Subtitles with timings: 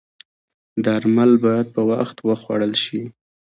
[0.85, 3.01] درمل باید په وخت وخوړل شي